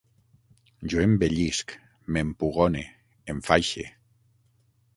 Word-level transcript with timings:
Jo 0.93 1.01
embellisc, 1.03 1.75
m'empugone, 2.15 2.83
enfaixe 3.35 3.87